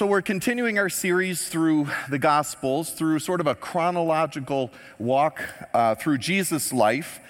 [0.00, 5.42] So, we're continuing our series through the Gospels, through sort of a chronological walk
[5.74, 7.20] uh, through Jesus' life.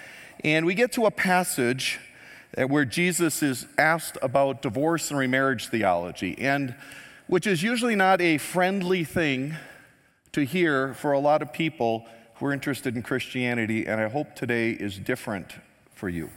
[0.45, 1.99] And we get to a passage
[2.69, 6.77] where Jesus is asked about divorce and remarriage theology, and
[7.27, 9.57] which is usually not a friendly thing
[10.31, 14.37] to hear for a lot of people who are interested in Christianity, and I hope
[14.37, 15.55] today is different
[15.93, 16.31] for you.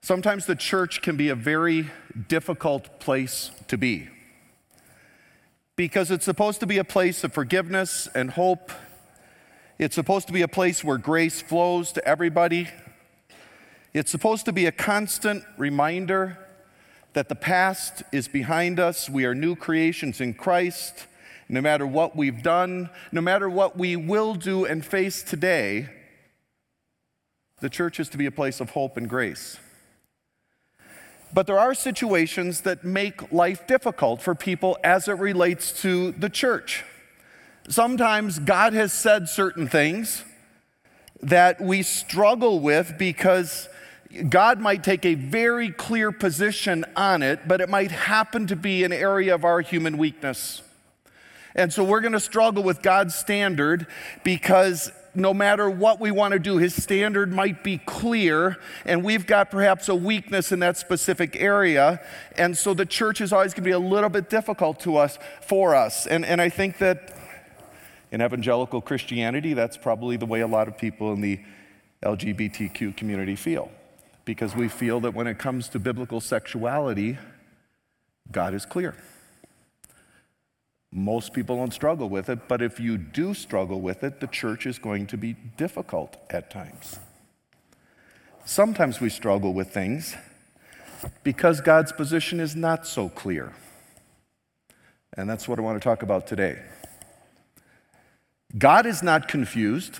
[0.00, 1.90] Sometimes the church can be a very
[2.28, 4.08] difficult place to be
[5.76, 8.70] because it's supposed to be a place of forgiveness and hope.
[9.78, 12.68] It's supposed to be a place where grace flows to everybody.
[13.92, 16.38] It's supposed to be a constant reminder
[17.14, 19.08] that the past is behind us.
[19.08, 21.06] We are new creations in Christ.
[21.48, 25.88] No matter what we've done, no matter what we will do and face today,
[27.60, 29.58] the church is to be a place of hope and grace.
[31.34, 36.30] But there are situations that make life difficult for people as it relates to the
[36.30, 36.84] church.
[37.68, 40.22] Sometimes God has said certain things
[41.20, 43.68] that we struggle with because
[44.28, 48.84] God might take a very clear position on it, but it might happen to be
[48.84, 50.62] an area of our human weakness.
[51.56, 53.88] And so we're going to struggle with God's standard
[54.22, 59.26] because no matter what we want to do, his standard might be clear, and we've
[59.26, 62.00] got perhaps a weakness in that specific area.
[62.36, 65.18] And so the church is always going to be a little bit difficult to us
[65.40, 66.06] for us.
[66.06, 67.16] And, and I think that
[68.10, 71.40] in evangelical Christianity, that's probably the way a lot of people in the
[72.02, 73.70] LGBTQ community feel.
[74.24, 77.18] Because we feel that when it comes to biblical sexuality,
[78.30, 78.94] God is clear.
[80.96, 84.64] Most people don't struggle with it, but if you do struggle with it, the church
[84.64, 87.00] is going to be difficult at times.
[88.44, 90.14] Sometimes we struggle with things
[91.24, 93.52] because God's position is not so clear.
[95.16, 96.62] And that's what I want to talk about today.
[98.56, 99.98] God is not confused.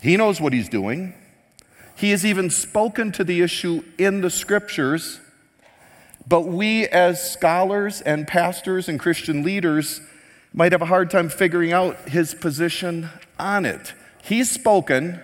[0.00, 1.12] He knows what he's doing.
[1.96, 5.20] He has even spoken to the issue in the scriptures
[6.28, 10.00] but we, as scholars and pastors and Christian leaders,
[10.52, 13.92] might have a hard time figuring out his position on it.
[14.22, 15.20] He's spoken,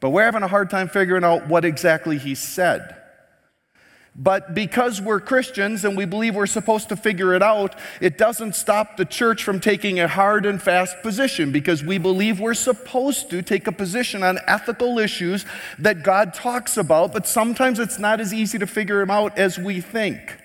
[0.00, 2.94] but we're having a hard time figuring out what exactly he said.
[4.16, 8.54] But because we're Christians and we believe we're supposed to figure it out, it doesn't
[8.54, 13.28] stop the church from taking a hard and fast position because we believe we're supposed
[13.30, 15.44] to take a position on ethical issues
[15.80, 19.58] that God talks about, but sometimes it's not as easy to figure them out as
[19.58, 20.38] we think.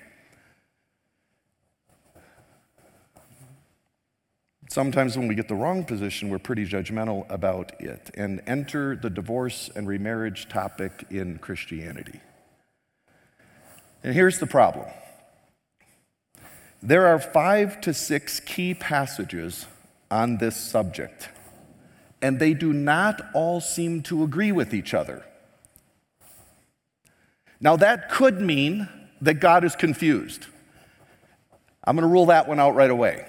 [4.71, 9.09] Sometimes when we get the wrong position, we're pretty judgmental about it and enter the
[9.09, 12.19] divorce and remarriage topic in Christianity.
[14.03, 14.87] And here's the problem
[16.81, 19.65] there are five to six key passages
[20.09, 21.29] on this subject,
[22.21, 25.25] and they do not all seem to agree with each other.
[27.59, 28.87] Now, that could mean
[29.21, 30.45] that God is confused.
[31.83, 33.25] I'm going to rule that one out right away.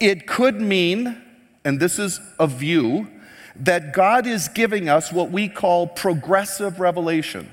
[0.00, 1.22] It could mean,
[1.64, 3.08] and this is a view,
[3.56, 7.48] that God is giving us what we call progressive revelation.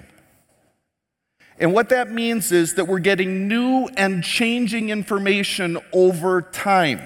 [1.62, 7.02] And what that means is that we're getting new and changing information over time.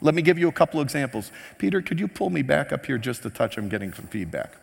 [0.00, 1.30] Let me give you a couple examples.
[1.58, 3.58] Peter, could you pull me back up here just a touch?
[3.58, 4.54] I'm getting some feedback.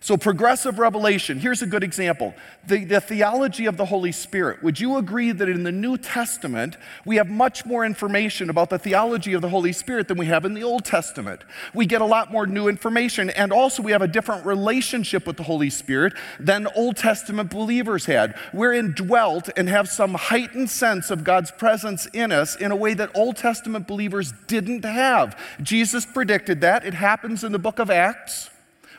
[0.00, 2.34] So, progressive revelation, here's a good example
[2.66, 4.62] the, the, theology of the Holy Spirit.
[4.62, 8.78] Would you agree that in the New Testament, we have much more information about the
[8.78, 11.42] theology of the Holy Spirit than we have in the Old Testament?
[11.72, 15.36] We get a lot more new information, and also we have a different relationship with
[15.36, 18.34] the Holy Spirit than Old Testament believers had.
[18.52, 22.94] We're indwelt and have some heightened sense of God's presence in us in a way
[22.94, 25.40] that Old Testament believers didn't have.
[25.62, 26.84] Jesus predicted that.
[26.84, 28.50] It happens in the book of Acts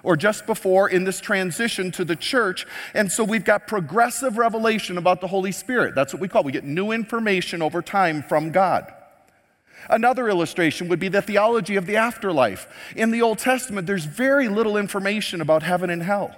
[0.07, 2.65] or just before in this transition to the church.
[2.93, 5.95] And so we've got progressive revelation about the Holy Spirit.
[5.95, 6.43] That's what we call.
[6.43, 6.45] It.
[6.45, 8.93] We get new information over time from God.
[9.89, 12.69] Another illustration would be the theology of the afterlife.
[12.95, 16.33] In the Old Testament, there's very little information about heaven and hell.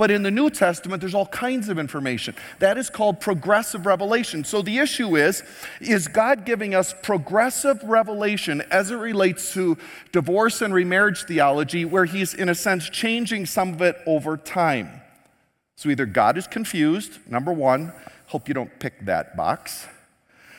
[0.00, 2.34] But in the New Testament, there's all kinds of information.
[2.58, 4.44] That is called progressive revelation.
[4.44, 5.42] So the issue is
[5.78, 9.76] is God giving us progressive revelation as it relates to
[10.10, 15.02] divorce and remarriage theology, where He's, in a sense, changing some of it over time?
[15.76, 17.92] So either God is confused, number one,
[18.28, 19.86] hope you don't pick that box.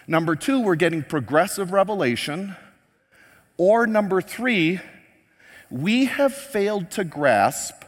[0.06, 2.58] Number two, we're getting progressive revelation.
[3.58, 4.82] Or number three,
[5.72, 7.81] we have failed to grasp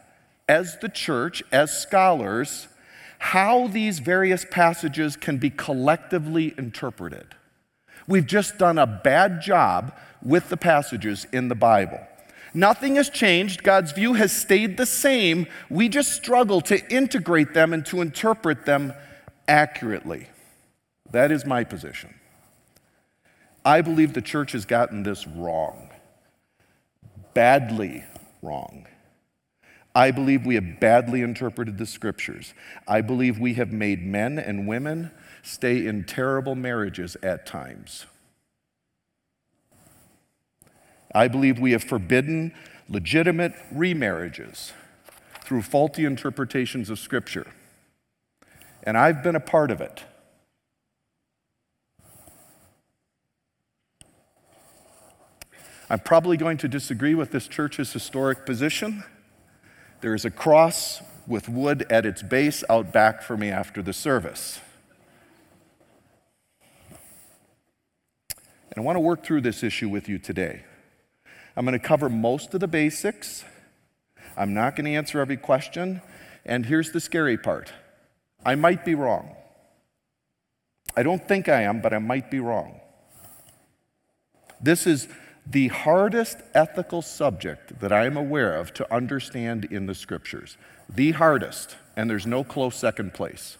[0.48, 2.68] as the church, as scholars,
[3.20, 7.36] how these various passages can be collectively interpreted.
[8.08, 12.00] We've just done a bad job with the passages in the Bible.
[12.54, 13.64] Nothing has changed.
[13.64, 15.48] God's view has stayed the same.
[15.70, 18.94] We just struggle to integrate them and to interpret them
[19.48, 20.28] accurately.
[21.12, 22.14] That is my position.
[23.66, 25.90] I believe the church has gotten this wrong,
[27.34, 28.04] badly
[28.42, 28.86] wrong.
[29.96, 32.54] I believe we have badly interpreted the scriptures.
[32.88, 35.12] I believe we have made men and women
[35.44, 38.08] stay in terrible marriages at times.
[41.14, 42.54] I believe we have forbidden
[42.90, 44.72] legitimate remarriages
[45.42, 47.48] through faulty interpretations of Scripture.
[48.84, 50.04] And I've been a part of it.
[55.90, 59.04] I'm probably going to disagree with this church's historic position.
[60.04, 63.94] There is a cross with wood at its base out back for me after the
[63.94, 64.60] service.
[68.30, 70.66] And I want to work through this issue with you today.
[71.56, 73.46] I'm going to cover most of the basics.
[74.36, 76.02] I'm not going to answer every question.
[76.44, 77.72] And here's the scary part
[78.46, 79.34] I might be wrong.
[80.98, 82.82] I don't think I am, but I might be wrong.
[84.60, 85.08] This is
[85.46, 90.58] the hardest ethical subject that I am aware of to understand in the scriptures.
[90.90, 93.58] The hardest, and there's no close second place.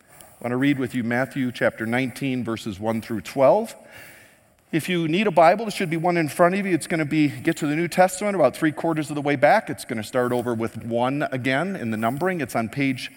[0.00, 3.74] I want to read with you Matthew chapter 19, verses 1 through 12.
[4.72, 6.74] If you need a Bible, there should be one in front of you.
[6.74, 9.36] It's going to be get to the New Testament about three quarters of the way
[9.36, 9.70] back.
[9.70, 12.40] It's going to start over with one again in the numbering.
[12.40, 13.12] It's on page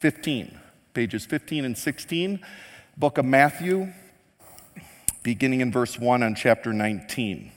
[0.00, 0.60] 15,
[0.92, 2.40] pages 15 and 16,
[2.98, 3.92] book of Matthew,
[5.22, 7.52] beginning in verse 1 on chapter 19.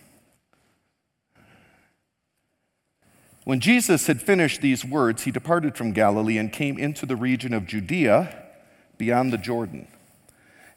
[3.46, 7.54] When Jesus had finished these words, he departed from Galilee and came into the region
[7.54, 8.44] of Judea
[8.98, 9.88] beyond the Jordan.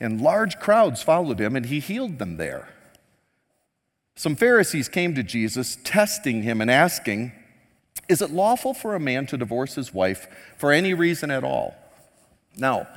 [0.00, 2.68] And large crowds followed him, and he healed them there.
[4.16, 7.32] Some Pharisees came to Jesus, testing him and asking,
[8.08, 11.76] Is it lawful for a man to divorce his wife for any reason at all?
[12.56, 12.88] Now,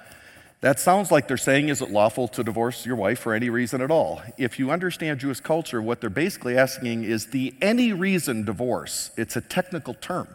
[0.62, 3.82] that sounds like they're saying, is it lawful to divorce your wife for any reason
[3.82, 4.22] at all?
[4.38, 9.12] If you understand Jewish culture, what they're basically asking is the any reason divorce.
[9.16, 10.28] It's a technical term.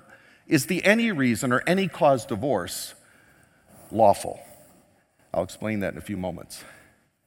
[0.49, 2.94] Is the any reason or any cause divorce
[3.91, 4.41] lawful?
[5.32, 6.65] I'll explain that in a few moments.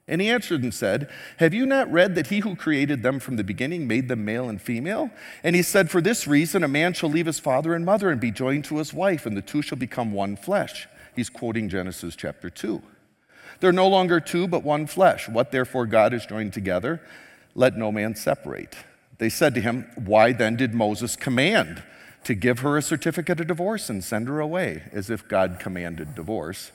[0.08, 3.36] And he answered and said, Have you not read that he who created them from
[3.36, 5.12] the beginning made them male and female?
[5.44, 8.22] And he said, For this reason, a man shall leave his father and mother and
[8.22, 10.88] be joined to his wife, and the two shall become one flesh.
[11.18, 12.80] He's quoting Genesis chapter 2.
[13.60, 15.28] They're no longer two, but one flesh.
[15.28, 17.02] What therefore God has joined together,
[17.56, 18.76] let no man separate.
[19.18, 21.82] They said to him, Why then did Moses command
[22.24, 26.14] to give her a certificate of divorce and send her away, as if God commanded
[26.14, 26.72] divorce?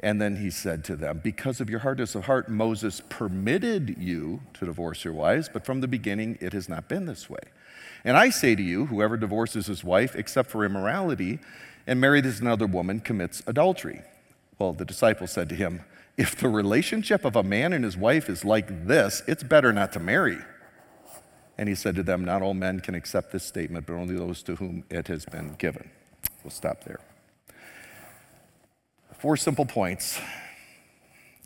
[0.00, 4.42] And then he said to them, Because of your hardness of heart, Moses permitted you
[4.52, 7.40] to divorce your wives, but from the beginning it has not been this way.
[8.04, 11.38] And I say to you, whoever divorces his wife, except for immorality,
[11.88, 14.02] and marries another woman commits adultery.
[14.58, 15.80] Well, the disciples said to him,
[16.18, 19.92] If the relationship of a man and his wife is like this, it's better not
[19.94, 20.36] to marry.
[21.56, 24.42] And he said to them, Not all men can accept this statement, but only those
[24.44, 25.90] to whom it has been given.
[26.44, 27.00] We'll stop there.
[29.18, 30.20] Four simple points,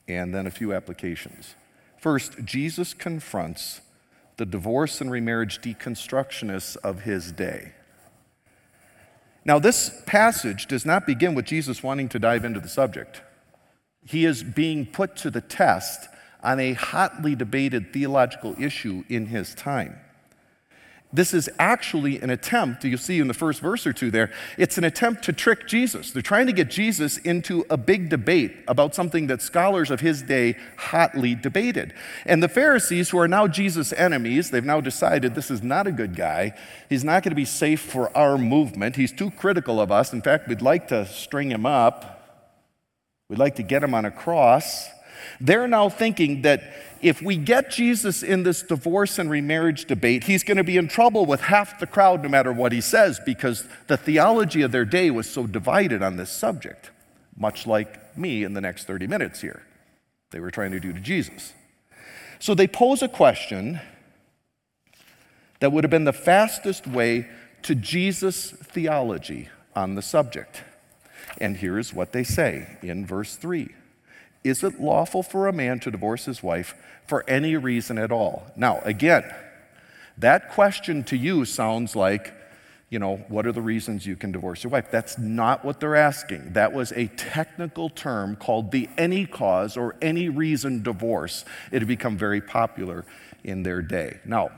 [0.08, 1.54] and then a few applications.
[1.98, 3.80] First, Jesus confronts
[4.38, 7.74] the divorce and remarriage deconstructionists of his day.
[9.44, 13.22] Now, this passage does not begin with Jesus wanting to dive into the subject.
[14.04, 16.08] He is being put to the test
[16.42, 19.98] on a hotly debated theological issue in his time.
[21.14, 24.78] This is actually an attempt, you see in the first verse or two there, it's
[24.78, 26.10] an attempt to trick Jesus.
[26.10, 30.22] They're trying to get Jesus into a big debate about something that scholars of his
[30.22, 31.92] day hotly debated.
[32.24, 35.92] And the Pharisees, who are now Jesus' enemies, they've now decided this is not a
[35.92, 36.54] good guy.
[36.88, 38.96] He's not going to be safe for our movement.
[38.96, 40.14] He's too critical of us.
[40.14, 42.48] In fact, we'd like to string him up,
[43.28, 44.88] we'd like to get him on a cross.
[45.40, 46.62] They're now thinking that
[47.00, 50.88] if we get Jesus in this divorce and remarriage debate, he's going to be in
[50.88, 54.84] trouble with half the crowd no matter what he says because the theology of their
[54.84, 56.90] day was so divided on this subject,
[57.36, 59.62] much like me in the next 30 minutes here.
[60.30, 61.52] They were trying to do to Jesus.
[62.38, 63.80] So they pose a question
[65.60, 67.28] that would have been the fastest way
[67.62, 70.62] to Jesus' theology on the subject.
[71.40, 73.70] And here's what they say in verse 3
[74.44, 76.74] Is it lawful for a man to divorce his wife
[77.06, 78.46] for any reason at all?
[78.56, 79.24] Now, again,
[80.18, 82.34] that question to you sounds like,
[82.90, 84.90] you know, what are the reasons you can divorce your wife?
[84.90, 86.52] That's not what they're asking.
[86.52, 91.44] That was a technical term called the any cause or any reason divorce.
[91.70, 93.04] It had become very popular
[93.44, 94.18] in their day.
[94.24, 94.50] Now,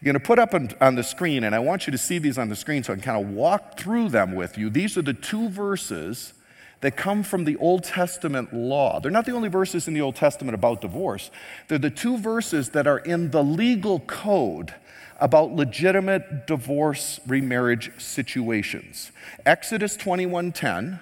[0.00, 2.18] you're going to put up on, on, the screen, and I want you to see
[2.18, 4.70] these on the screen so I can kind of walk through them with you.
[4.70, 6.32] These are the two verses
[6.80, 9.00] that come from the Old Testament law.
[9.00, 11.30] They're not the only verses in the Old Testament about divorce,
[11.68, 14.74] they're the two verses that are in the legal code
[15.18, 19.12] about legitimate divorce remarriage situations.
[19.44, 20.98] Exodus 21:10,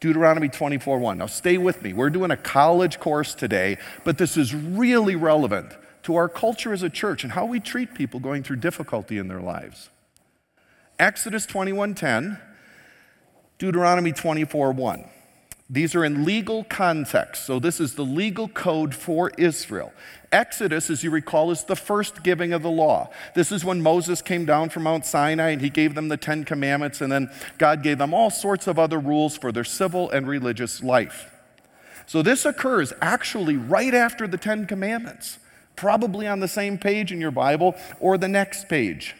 [0.00, 1.18] Deuteronomy 24:1.
[1.18, 1.92] Now stay with me.
[1.92, 6.82] We're doing a college course today, but this is really relevant to our culture as
[6.82, 9.88] a church and how we treat people going through difficulty in their lives.
[10.98, 12.38] Exodus 21:10,
[13.58, 15.04] Deuteronomy 24:1.
[15.70, 17.46] These are in legal context.
[17.46, 19.92] So this is the legal code for Israel.
[20.30, 23.10] Exodus, as you recall, is the first giving of the law.
[23.34, 26.44] This is when Moses came down from Mount Sinai and he gave them the 10
[26.44, 30.28] commandments and then God gave them all sorts of other rules for their civil and
[30.28, 31.30] religious life.
[32.06, 35.38] So this occurs actually right after the 10 commandments
[35.76, 39.14] probably on the same page in your Bible or the next page.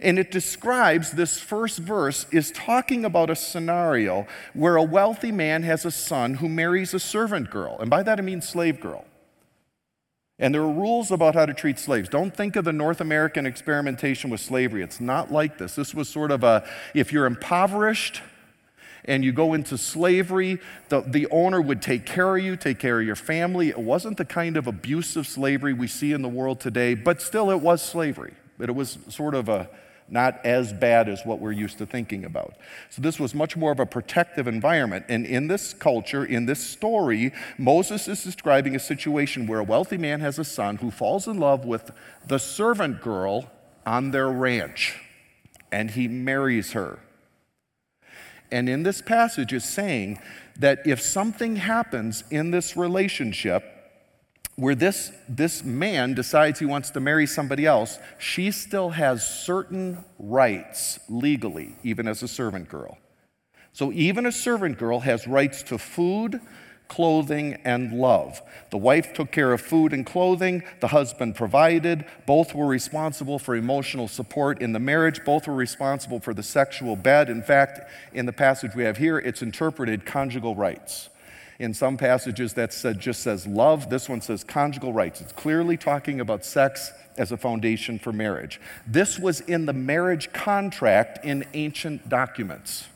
[0.00, 5.62] And it describes this first verse is talking about a scenario where a wealthy man
[5.64, 7.76] has a son who marries a servant girl.
[7.80, 9.04] And by that I mean slave girl.
[10.38, 12.08] And there are rules about how to treat slaves.
[12.08, 14.82] Don't think of the North American experimentation with slavery.
[14.82, 15.74] It's not like this.
[15.74, 18.22] This was sort of a if you're impoverished,
[19.04, 20.58] and you go into slavery,
[20.88, 23.68] the, the owner would take care of you, take care of your family.
[23.68, 27.50] It wasn't the kind of abusive slavery we see in the world today, but still
[27.50, 28.34] it was slavery.
[28.60, 29.68] But it was sort of a
[30.12, 32.56] not as bad as what we're used to thinking about.
[32.90, 35.06] So, this was much more of a protective environment.
[35.08, 39.96] And in this culture, in this story, Moses is describing a situation where a wealthy
[39.96, 41.92] man has a son who falls in love with
[42.26, 43.50] the servant girl
[43.86, 44.98] on their ranch,
[45.70, 46.98] and he marries her
[48.52, 50.20] and in this passage is saying
[50.56, 53.79] that if something happens in this relationship
[54.60, 60.04] where this, this man decides he wants to marry somebody else, she still has certain
[60.18, 62.98] rights legally, even as a servant girl.
[63.72, 66.42] So even a servant girl has rights to food,
[66.88, 68.42] clothing, and love.
[68.70, 72.04] The wife took care of food and clothing, the husband provided.
[72.26, 76.96] Both were responsible for emotional support in the marriage, both were responsible for the sexual
[76.96, 77.30] bed.
[77.30, 77.80] In fact,
[78.12, 81.09] in the passage we have here, it's interpreted conjugal rights.
[81.60, 83.90] In some passages, that said, just says love.
[83.90, 85.20] This one says conjugal rights.
[85.20, 88.58] It's clearly talking about sex as a foundation for marriage.
[88.86, 92.88] This was in the marriage contract in ancient documents.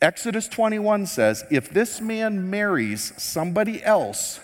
[0.00, 4.40] Exodus 21 says if this man marries somebody else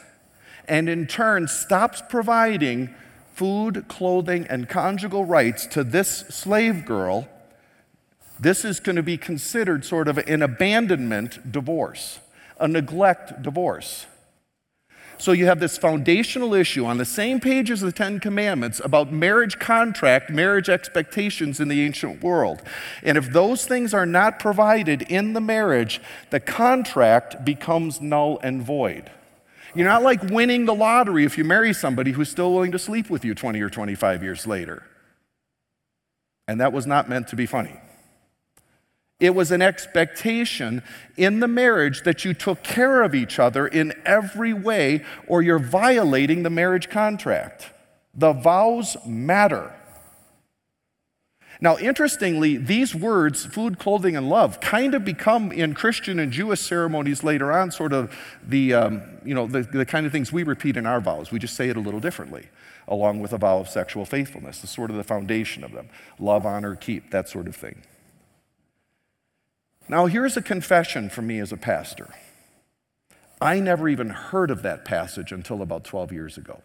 [0.68, 2.94] and in turn stops providing
[3.32, 7.26] food, clothing, and conjugal rights to this slave girl,
[8.38, 12.18] this is going to be considered sort of an abandonment divorce,
[12.58, 14.06] a neglect divorce.
[15.18, 19.12] So you have this foundational issue on the same page as the Ten Commandments about
[19.12, 22.62] marriage contract, marriage expectations in the ancient world.
[23.02, 28.62] And if those things are not provided in the marriage, the contract becomes null and
[28.62, 29.10] void.
[29.74, 33.08] You're not like winning the lottery if you marry somebody who's still willing to sleep
[33.08, 34.84] with you 20 or 25 years later.
[36.46, 37.80] And that was not meant to be funny.
[39.20, 40.82] It was an expectation
[41.16, 45.58] in the marriage that you took care of each other in every way, or you're
[45.58, 47.70] violating the marriage contract.
[48.14, 49.72] The vows matter.
[51.60, 56.60] Now, interestingly, these words, food, clothing, and love, kind of become in Christian and Jewish
[56.60, 58.14] ceremonies later on sort of
[58.46, 61.30] the, um, you know, the, the kind of things we repeat in our vows.
[61.30, 62.48] We just say it a little differently,
[62.88, 64.64] along with a vow of sexual faithfulness.
[64.64, 67.82] It's sort of the foundation of them love, honor, keep, that sort of thing.
[69.88, 72.08] Now, here's a confession from me as a pastor.
[73.40, 76.62] I never even heard of that passage until about 12 years ago.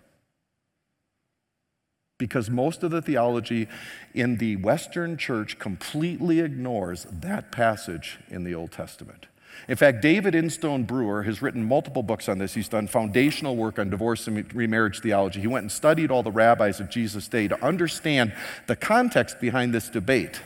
[2.17, 3.67] Because most of the theology
[4.13, 9.27] in the Western church completely ignores that passage in the Old Testament.
[9.67, 12.53] In fact, David Instone Brewer has written multiple books on this.
[12.53, 15.41] He's done foundational work on divorce and remarriage theology.
[15.41, 18.33] He went and studied all the rabbis of Jesus' day to understand
[18.67, 20.41] the context behind this debate.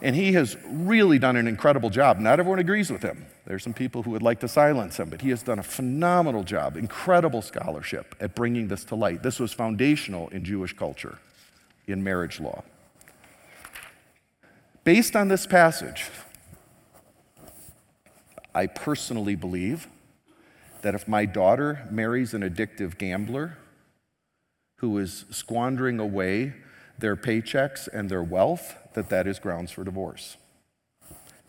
[0.00, 2.20] And he has really done an incredible job.
[2.20, 3.26] Not everyone agrees with him.
[3.46, 6.44] There's some people who would like to silence him, but he has done a phenomenal
[6.44, 9.22] job, incredible scholarship at bringing this to light.
[9.22, 11.18] This was foundational in Jewish culture,
[11.86, 12.62] in marriage law.
[14.84, 16.06] Based on this passage,
[18.54, 19.88] I personally believe
[20.82, 23.58] that if my daughter marries an addictive gambler
[24.76, 26.54] who is squandering away
[26.98, 30.36] their paychecks and their wealth, that that is grounds for divorce.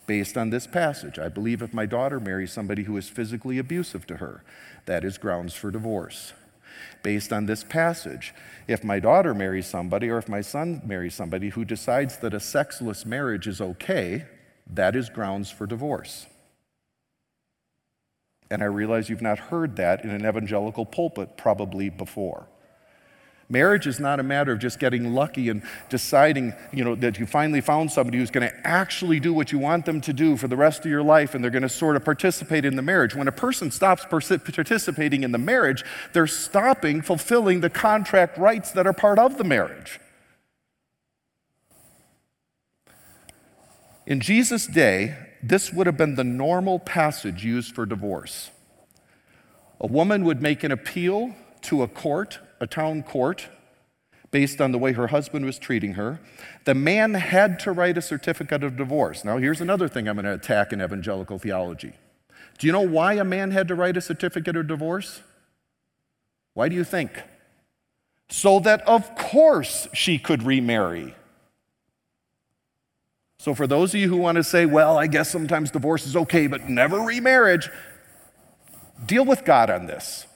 [0.06, 4.06] Based on this passage, I believe if my daughter marries somebody who is physically abusive
[4.08, 4.44] to her,
[4.86, 6.34] that is grounds for divorce.
[7.02, 8.36] Based on this passage,
[8.68, 12.40] if my daughter marries somebody or if my son marries somebody who decides that a
[12.40, 14.26] sexless marriage is okay,
[14.72, 16.28] that is grounds for divorce.
[18.52, 22.48] And I realize you've not heard that in an evangelical pulpit probably before.
[23.52, 27.26] Marriage is not a matter of just getting lucky and deciding, you know, that you
[27.26, 30.48] finally found somebody who's going to actually do what you want them to do for
[30.48, 33.16] the rest of your life and they're going to sort of participate in the marriage.
[33.16, 38.86] When a person stops participating in the marriage, they're stopping fulfilling the contract rights that
[38.86, 40.00] are part of the marriage.
[44.06, 48.52] In Jesus' day, this would have been the normal passage used for divorce.
[49.82, 53.50] A woman would make an appeal to a court a town court
[54.32, 56.20] based on the way her husband was treating her.
[56.66, 59.26] The man had to write a certificate of divorce.
[59.26, 61.94] Now, here's another thing I'm going to attack in evangelical theology.
[62.58, 65.22] Do you know why a man had to write a certificate of divorce?
[66.54, 67.24] Why do you think?
[68.30, 71.16] So that, of course, she could remarry.
[73.40, 76.16] So, for those of you who want to say, well, I guess sometimes divorce is
[76.16, 77.70] okay, but never remarriage,
[79.06, 80.28] deal with God on this.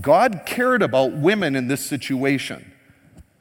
[0.00, 2.72] God cared about women in this situation.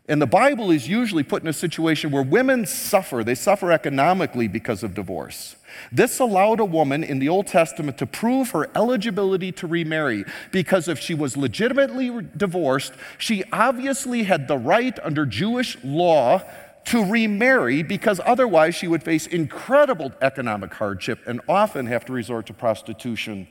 [0.08, 3.24] And the Bible is usually put in a situation where women suffer.
[3.24, 5.56] They suffer economically because of divorce.
[5.92, 10.88] This allowed a woman in the Old Testament to prove her eligibility to remarry because
[10.88, 16.44] if she was legitimately divorced, she obviously had the right under Jewish law
[16.86, 22.46] to remarry because otherwise she would face incredible economic hardship and often have to resort
[22.46, 23.48] to prostitution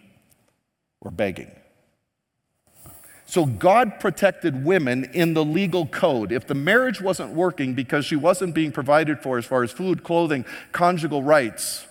[1.00, 1.50] or begging.
[3.26, 6.30] So God protected women in the legal code.
[6.30, 10.04] If the marriage wasn't working because she wasn't being provided for as far as food,
[10.04, 11.86] clothing, conjugal rights,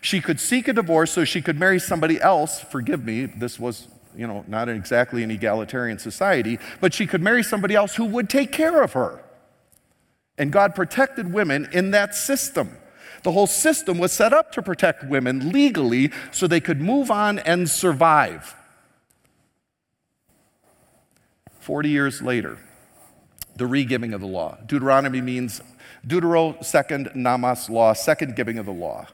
[0.00, 2.60] she could seek a divorce so she could marry somebody else.
[2.60, 7.42] Forgive me, this was, you know, not exactly an egalitarian society, but she could marry
[7.42, 9.22] somebody else who would take care of her.
[10.36, 12.76] And God protected women in that system.
[13.22, 17.38] The whole system was set up to protect women legally so they could move on
[17.40, 18.54] and survive.
[21.60, 22.58] 40 years later,
[23.56, 24.58] the regiving of the law.
[24.66, 25.60] Deuteronomy means
[26.06, 29.06] Deutero, second, nomos, law, second giving of the law.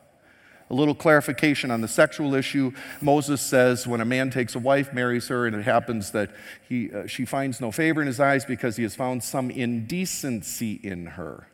[0.71, 2.73] A little clarification on the sexual issue.
[3.01, 6.31] Moses says when a man takes a wife, marries her, and it happens that
[6.69, 10.81] he, uh, she finds no favor in his eyes because he has found some indecency
[10.83, 11.49] in her,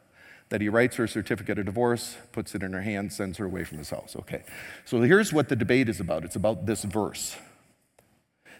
[0.48, 3.44] that he writes her a certificate of divorce, puts it in her hand, sends her
[3.44, 4.16] away from his house.
[4.18, 4.44] Okay,
[4.86, 7.36] so here's what the debate is about it's about this verse.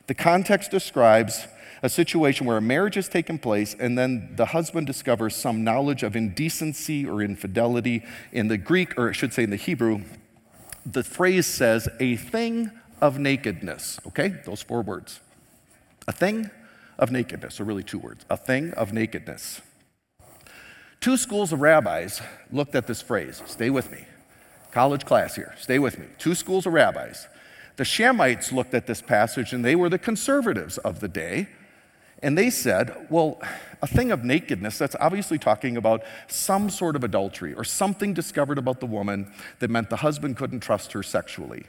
[0.06, 1.46] The context describes
[1.82, 6.02] a situation where a marriage has taken place and then the husband discovers some knowledge
[6.02, 8.04] of indecency or infidelity.
[8.32, 10.02] In the Greek, or I should say in the Hebrew,
[10.86, 14.28] the phrase says a thing of nakedness, okay?
[14.44, 15.20] Those four words.
[16.06, 16.50] A thing
[16.98, 18.24] of nakedness, or really two words.
[18.30, 19.60] A thing of nakedness.
[21.00, 23.42] Two schools of rabbis looked at this phrase.
[23.46, 24.04] Stay with me.
[24.70, 25.52] College class here.
[25.58, 26.06] Stay with me.
[26.18, 27.26] Two schools of rabbis.
[27.76, 31.48] The Shammaites looked at this passage and they were the conservatives of the day.
[32.22, 33.40] And they said, well,
[33.82, 38.58] a thing of nakedness, that's obviously talking about some sort of adultery or something discovered
[38.58, 41.64] about the woman that meant the husband couldn't trust her sexually.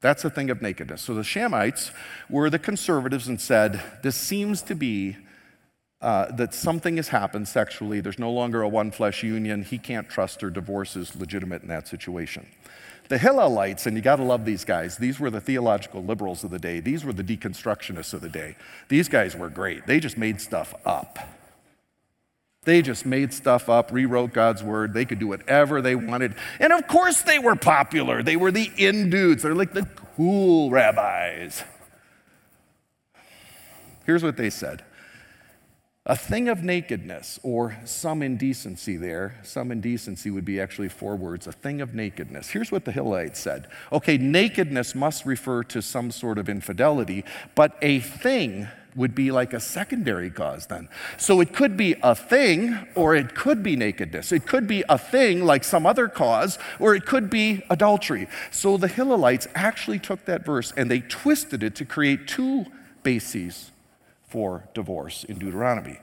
[0.00, 1.02] That's a thing of nakedness.
[1.02, 1.90] So the Shammaites
[2.30, 5.16] were the conservatives and said, this seems to be
[6.00, 8.00] uh, that something has happened sexually.
[8.00, 9.62] There's no longer a one flesh union.
[9.62, 10.50] He can't trust her.
[10.50, 12.46] Divorce is legitimate in that situation.
[13.08, 16.50] The Hillelites, and you got to love these guys, these were the theological liberals of
[16.50, 16.80] the day.
[16.80, 18.56] These were the deconstructionists of the day.
[18.88, 19.86] These guys were great.
[19.86, 21.18] They just made stuff up.
[22.64, 24.94] They just made stuff up, rewrote God's word.
[24.94, 26.34] They could do whatever they wanted.
[26.58, 28.22] And of course, they were popular.
[28.22, 29.42] They were the in dudes.
[29.42, 29.86] They're like the
[30.16, 31.62] cool rabbis.
[34.06, 34.82] Here's what they said
[36.06, 39.36] a thing of nakedness, or some indecency there.
[39.42, 42.50] Some indecency would be actually four words a thing of nakedness.
[42.50, 47.78] Here's what the Hillelites said okay, nakedness must refer to some sort of infidelity, but
[47.80, 50.88] a thing would be like a secondary cause then.
[51.16, 54.30] So it could be a thing, or it could be nakedness.
[54.30, 58.28] It could be a thing like some other cause, or it could be adultery.
[58.50, 62.66] So the Hillelites actually took that verse and they twisted it to create two
[63.02, 63.72] bases
[64.34, 65.96] for divorce in Deuteronomy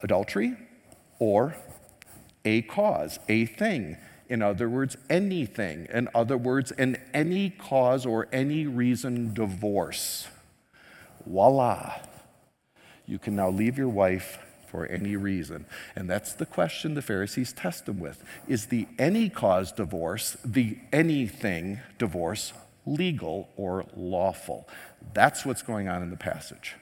[0.00, 0.56] adultery
[1.18, 1.56] or
[2.44, 3.96] a cause, a thing.
[4.28, 5.88] In other words, anything.
[5.92, 10.28] In other words, an any cause or any reason divorce.
[11.26, 11.98] Voila.
[13.06, 15.66] You can now leave your wife for any reason.
[15.96, 18.22] And that's the question the Pharisees test him with.
[18.46, 22.52] Is the any cause divorce, the anything divorce,
[22.86, 24.68] legal or lawful?
[25.12, 26.76] That's what's going on in the passage.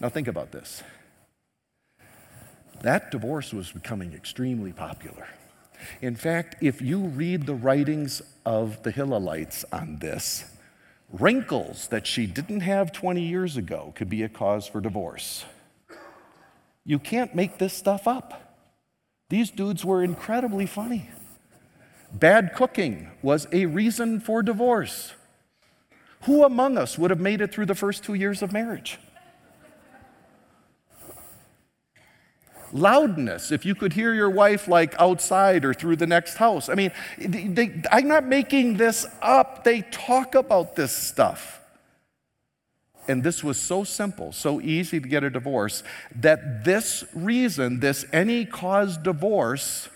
[0.00, 0.82] Now, think about this.
[2.82, 5.28] That divorce was becoming extremely popular.
[6.00, 10.44] In fact, if you read the writings of the Hillelites on this,
[11.10, 15.44] wrinkles that she didn't have 20 years ago could be a cause for divorce.
[16.84, 18.56] You can't make this stuff up.
[19.28, 21.10] These dudes were incredibly funny.
[22.12, 25.12] Bad cooking was a reason for divorce.
[26.22, 28.98] Who among us would have made it through the first two years of marriage?
[32.76, 36.68] Loudness, if you could hear your wife like outside or through the next house.
[36.68, 39.64] I mean, they, I'm not making this up.
[39.64, 41.60] They talk about this stuff.
[43.08, 45.82] And this was so simple, so easy to get a divorce,
[46.16, 49.88] that this reason, this any cause divorce,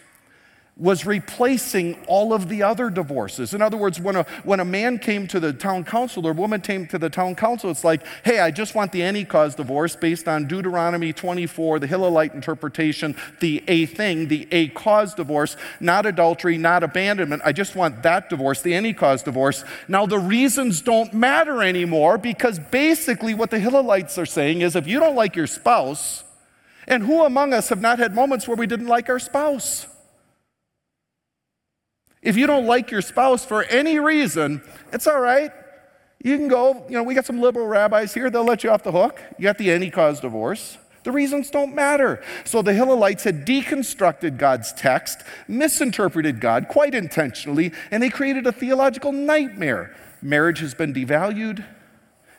[0.80, 3.52] was replacing all of the other divorces.
[3.52, 6.34] In other words, when a, when a man came to the town council or a
[6.34, 9.54] woman came to the town council, it's like, hey, I just want the any cause
[9.54, 15.54] divorce based on Deuteronomy 24, the Hillelite interpretation, the a thing, the a cause divorce,
[15.80, 17.42] not adultery, not abandonment.
[17.44, 19.64] I just want that divorce, the any cause divorce.
[19.86, 24.86] Now, the reasons don't matter anymore because basically what the Hillelites are saying is if
[24.86, 26.24] you don't like your spouse,
[26.88, 29.86] and who among us have not had moments where we didn't like our spouse?
[32.22, 35.52] If you don't like your spouse for any reason, it's all right.
[36.22, 38.82] You can go, you know, we got some liberal rabbis here, they'll let you off
[38.82, 39.20] the hook.
[39.38, 40.76] You got the any cause divorce.
[41.02, 42.22] The reasons don't matter.
[42.44, 48.52] So the Hillelites had deconstructed God's text, misinterpreted God quite intentionally, and they created a
[48.52, 49.96] theological nightmare.
[50.20, 51.64] Marriage has been devalued.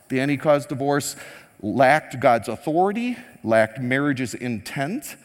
[0.10, 1.16] The any cause divorce
[1.60, 5.16] lacked God's authority, lacked marriage's intent,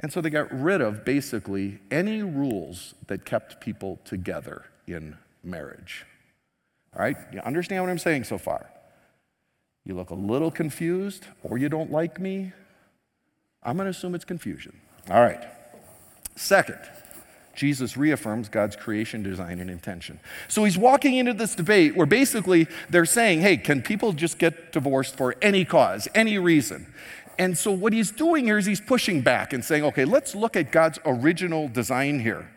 [0.00, 6.04] and so they got rid of basically any rules that kept people together in marriage.
[6.96, 7.16] All right?
[7.32, 8.66] You understand what I'm saying so far?
[9.84, 12.52] You look a little confused or you don't like me?
[13.62, 14.80] I'm going to assume it's confusion.
[15.10, 15.42] All right.
[16.34, 16.78] Second,
[17.54, 20.18] Jesus reaffirms God's creation design and intention.
[20.48, 24.72] So he's walking into this debate where basically they're saying, hey, can people just get
[24.72, 26.92] divorced for any cause, any reason?
[27.38, 30.56] And so what he's doing here is he's pushing back and saying, okay, let's look
[30.56, 32.48] at God's original design here.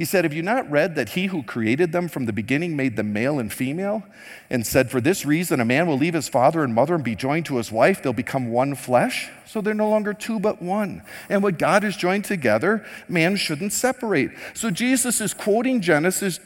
[0.00, 2.96] He said, Have you not read that he who created them from the beginning made
[2.96, 4.02] them male and female?
[4.48, 7.14] And said, For this reason, a man will leave his father and mother and be
[7.14, 8.02] joined to his wife.
[8.02, 9.28] They'll become one flesh.
[9.44, 11.02] So they're no longer two, but one.
[11.28, 14.30] And what God has joined together, man shouldn't separate.
[14.54, 16.40] So Jesus is quoting Genesis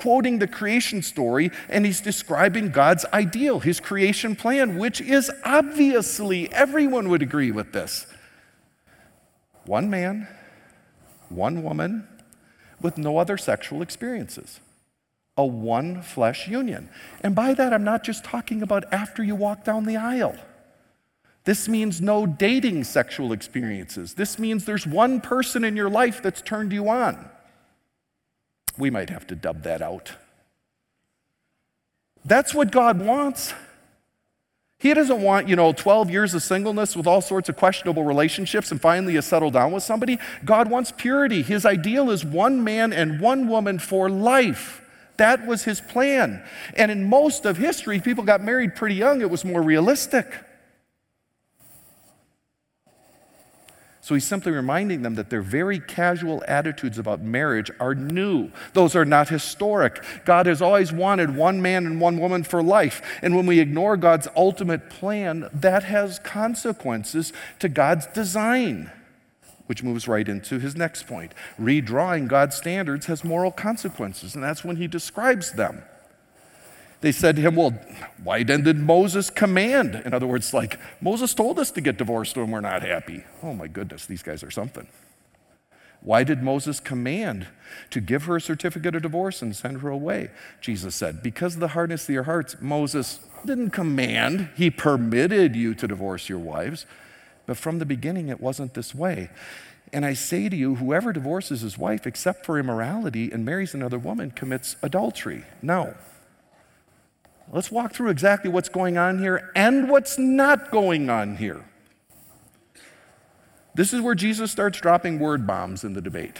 [0.00, 6.50] quoting the creation story and he's describing God's ideal, his creation plan, which is obviously,
[6.52, 8.06] everyone would agree with this.
[9.66, 10.26] One man,
[11.28, 12.08] one woman,
[12.80, 14.60] with no other sexual experiences.
[15.36, 16.88] A one flesh union.
[17.22, 20.36] And by that, I'm not just talking about after you walk down the aisle.
[21.44, 24.14] This means no dating sexual experiences.
[24.14, 27.30] This means there's one person in your life that's turned you on.
[28.78, 30.12] We might have to dub that out.
[32.24, 33.54] That's what God wants.
[34.78, 38.70] He doesn't want, you know, 12 years of singleness with all sorts of questionable relationships
[38.70, 40.18] and finally you settle down with somebody.
[40.42, 41.42] God wants purity.
[41.42, 44.80] His ideal is one man and one woman for life.
[45.18, 46.42] That was his plan.
[46.76, 49.20] And in most of history, people got married pretty young.
[49.20, 50.26] It was more realistic.
[54.10, 58.50] So he's simply reminding them that their very casual attitudes about marriage are new.
[58.72, 60.02] Those are not historic.
[60.24, 63.02] God has always wanted one man and one woman for life.
[63.22, 68.90] And when we ignore God's ultimate plan, that has consequences to God's design,
[69.66, 71.32] which moves right into his next point.
[71.56, 75.84] Redrawing God's standards has moral consequences, and that's when he describes them.
[77.00, 77.78] They said to him, Well,
[78.22, 80.02] why then did Moses command?
[80.04, 83.24] In other words, like, Moses told us to get divorced when we're not happy.
[83.42, 84.86] Oh my goodness, these guys are something.
[86.02, 87.46] Why did Moses command
[87.90, 90.30] to give her a certificate of divorce and send her away?
[90.60, 95.74] Jesus said, Because of the hardness of your hearts, Moses didn't command, he permitted you
[95.74, 96.86] to divorce your wives.
[97.46, 99.30] But from the beginning, it wasn't this way.
[99.92, 103.98] And I say to you, whoever divorces his wife except for immorality and marries another
[103.98, 105.44] woman commits adultery.
[105.60, 105.94] Now,
[107.52, 111.64] let's walk through exactly what's going on here and what's not going on here.
[113.74, 116.38] This is where Jesus starts dropping word bombs in the debate.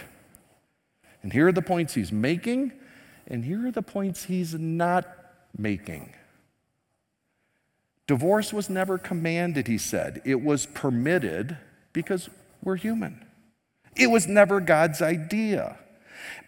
[1.23, 2.73] And here are the points he's making,
[3.27, 5.07] and here are the points he's not
[5.57, 6.15] making.
[8.07, 10.21] Divorce was never commanded, he said.
[10.25, 11.57] It was permitted
[11.93, 12.29] because
[12.63, 13.25] we're human.
[13.95, 15.79] It was never God's idea.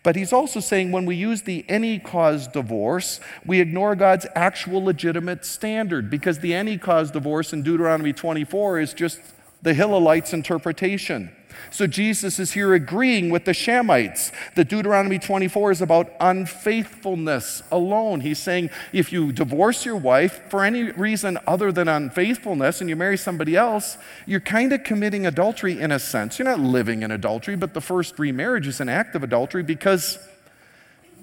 [0.03, 4.85] But he's also saying when we use the any cause divorce, we ignore God's actual
[4.85, 9.21] legitimate standard because the any cause divorce in Deuteronomy 24 is just
[9.63, 11.31] the Hillelites' interpretation.
[11.71, 18.21] So Jesus is here agreeing with the Shammaites that Deuteronomy 24 is about unfaithfulness alone.
[18.21, 22.97] He's saying if you divorce your wife for any reason other than unfaithfulness and you
[22.97, 26.38] marry somebody else, you're kind of committing adultery in a sense.
[26.38, 30.19] You're not living in adultery, but the first remarriage is an act of adultery because,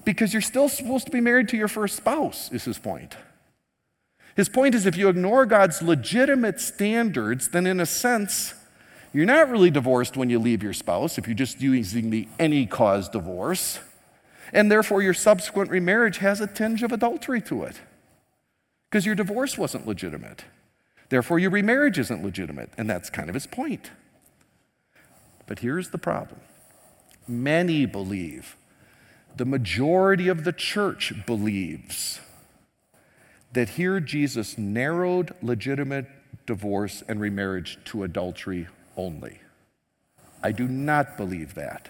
[0.04, 3.16] because you're still supposed to be married to your first spouse, is his point.
[4.36, 8.54] His point is if you ignore God's legitimate standards, then in a sense,
[9.12, 12.66] you're not really divorced when you leave your spouse if you're just using the any
[12.66, 13.80] cause divorce.
[14.52, 17.80] And therefore, your subsequent remarriage has a tinge of adultery to it
[18.88, 20.44] because your divorce wasn't legitimate.
[21.08, 22.70] Therefore, your remarriage isn't legitimate.
[22.78, 23.90] And that's kind of his point.
[25.46, 26.40] But here's the problem
[27.26, 28.56] many believe,
[29.36, 32.20] the majority of the church believes
[33.52, 36.06] that here Jesus narrowed legitimate
[36.46, 38.68] divorce and remarriage to adultery
[39.00, 39.38] only.
[40.42, 41.88] I do not believe that.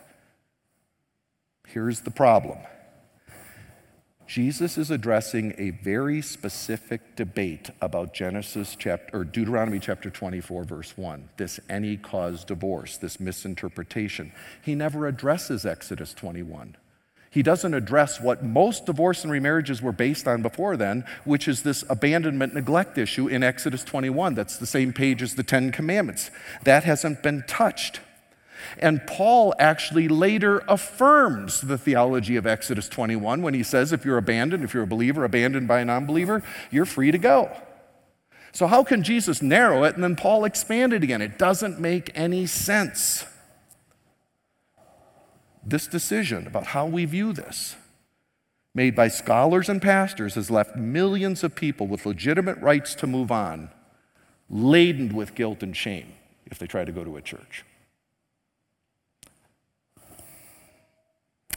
[1.66, 2.59] Here's the problem
[4.27, 10.96] Jesus is addressing a very specific debate about Genesis chapter or Deuteronomy chapter 24 verse
[10.96, 16.77] 1 this any cause divorce this misinterpretation he never addresses Exodus 21
[17.31, 21.62] he doesn't address what most divorce and remarriages were based on before then, which is
[21.62, 24.35] this abandonment neglect issue in Exodus 21.
[24.35, 26.33] That's the same page as the Ten Commandments.
[26.64, 28.01] That hasn't been touched.
[28.79, 34.19] And Paul actually later affirms the theology of Exodus 21 when he says, if you're
[34.19, 37.51] abandoned, if you're a believer abandoned by a non believer, you're free to go.
[38.53, 41.23] So, how can Jesus narrow it and then Paul expand it again?
[41.23, 43.25] It doesn't make any sense
[45.70, 47.76] this decision about how we view this,
[48.74, 53.33] made by scholars and pastors, has left millions of people with legitimate rights to move
[53.33, 53.70] on,
[54.48, 56.12] laden with guilt and shame
[56.46, 57.64] if they try to go to a church.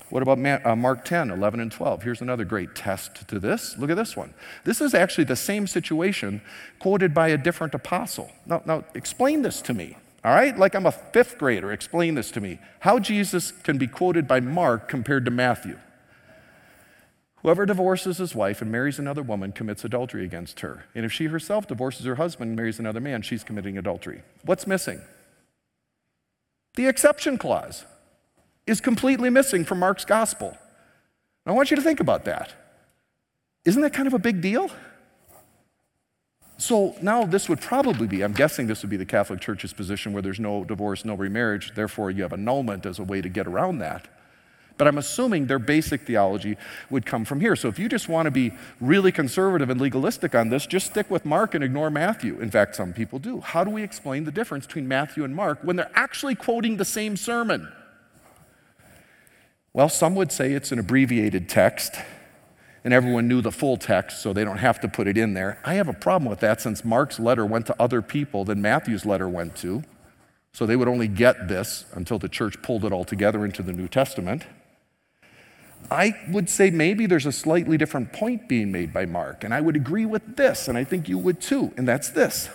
[0.09, 2.03] What about uh, Mark 10, 11, and 12?
[2.03, 3.75] Here's another great test to this.
[3.79, 4.35] Look at this one.
[4.63, 6.43] This is actually the same situation
[6.77, 8.31] quoted by a different apostle.
[8.45, 9.97] Now, now explain this to me.
[10.23, 10.57] All right?
[10.57, 11.71] Like I'm a fifth grader.
[11.71, 12.59] Explain this to me.
[12.79, 15.77] How Jesus can be quoted by Mark compared to Matthew.
[17.41, 20.85] Whoever divorces his wife and marries another woman commits adultery against her.
[20.95, 24.23] And if she herself divorces her husband and marries another man, she's committing adultery.
[24.45, 25.01] What's missing?
[26.75, 27.83] The exception clause
[28.65, 30.49] is completely missing from Mark's gospel.
[30.49, 30.57] And
[31.47, 32.53] I want you to think about that.
[33.65, 34.71] Isn't that kind of a big deal?
[36.57, 40.13] So now this would probably be, I'm guessing this would be the Catholic Church's position
[40.13, 43.47] where there's no divorce, no remarriage, therefore you have annulment as a way to get
[43.47, 44.07] around that.
[44.77, 46.57] But I'm assuming their basic theology
[46.89, 47.55] would come from here.
[47.55, 51.11] So if you just want to be really conservative and legalistic on this, just stick
[51.11, 52.39] with Mark and ignore Matthew.
[52.39, 53.39] In fact, some people do.
[53.39, 56.85] How do we explain the difference between Matthew and Mark when they're actually quoting the
[56.85, 57.71] same sermon?
[59.73, 61.95] Well, some would say it's an abbreviated text
[62.83, 65.59] and everyone knew the full text, so they don't have to put it in there.
[65.63, 69.05] I have a problem with that since Mark's letter went to other people than Matthew's
[69.05, 69.83] letter went to.
[70.51, 73.73] So they would only get this until the church pulled it all together into the
[73.73, 74.45] New Testament.
[75.89, 79.61] I would say maybe there's a slightly different point being made by Mark, and I
[79.61, 82.49] would agree with this, and I think you would too, and that's this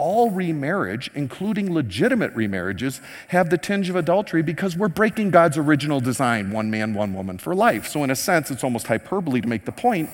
[0.00, 6.00] all remarriage, including legitimate remarriages, have the tinge of adultery because we're breaking God's original
[6.00, 7.86] design one man, one woman for life.
[7.86, 10.08] So, in a sense, it's almost hyperbole to make the point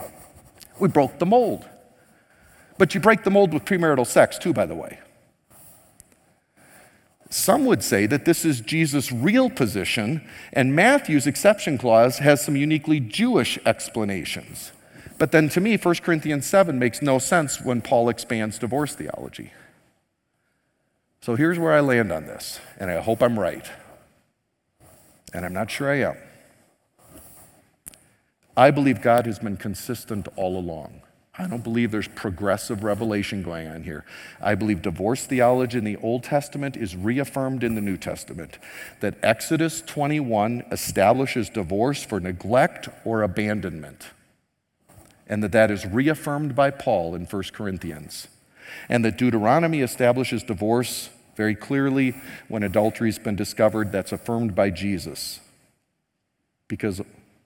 [0.80, 1.64] we broke the mold.
[2.78, 4.98] But you break the mold with premarital sex, too, by the way.
[7.30, 12.56] Some would say that this is Jesus' real position, and Matthew's exception clause has some
[12.56, 14.72] uniquely Jewish explanations.
[15.18, 19.52] But then to me, 1 Corinthians 7 makes no sense when Paul expands divorce theology.
[21.20, 23.68] So here's where I land on this, and I hope I'm right.
[25.32, 26.16] And I'm not sure I am.
[28.56, 31.02] I believe God has been consistent all along.
[31.38, 34.06] I don't believe there's progressive revelation going on here.
[34.40, 38.58] I believe divorce theology in the Old Testament is reaffirmed in the New Testament.
[39.00, 44.06] That Exodus 21 establishes divorce for neglect or abandonment,
[45.26, 48.28] and that that is reaffirmed by Paul in 1 Corinthians.
[48.88, 52.14] And that Deuteronomy establishes divorce very clearly
[52.48, 55.40] when adultery's been discovered, that's affirmed by Jesus.
[56.68, 57.00] Because,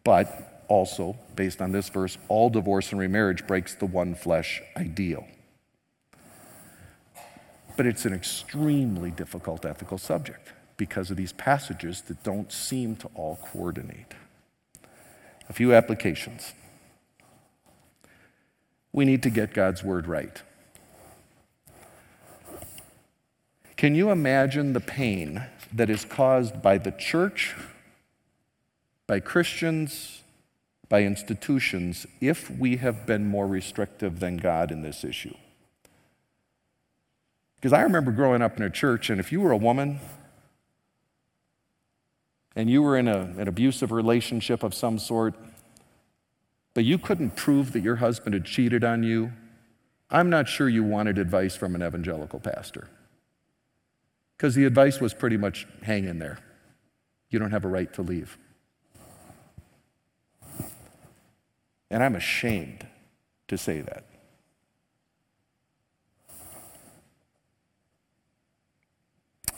[0.04, 5.26] but also, based on this verse, all divorce and remarriage breaks the one flesh ideal.
[7.76, 13.10] But it's an extremely difficult ethical subject because of these passages that don't seem to
[13.14, 14.14] all coordinate.
[15.48, 16.54] A few applications.
[18.92, 20.40] We need to get God's word right.
[23.80, 27.56] Can you imagine the pain that is caused by the church,
[29.06, 30.20] by Christians,
[30.90, 35.34] by institutions if we have been more restrictive than God in this issue.
[37.56, 39.98] Because I remember growing up in a church, and if you were a woman
[42.54, 45.32] and you were in a, an abusive relationship of some sort,
[46.74, 49.32] but you couldn't prove that your husband had cheated on you,
[50.10, 52.90] I'm not sure you wanted advice from an evangelical pastor.
[54.40, 56.38] Because the advice was pretty much hang in there.
[57.28, 58.38] You don't have a right to leave.
[61.90, 62.86] And I'm ashamed
[63.48, 64.06] to say that.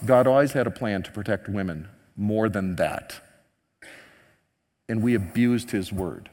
[0.04, 3.20] God always had a plan to protect women more than that.
[4.88, 6.28] And we abused his word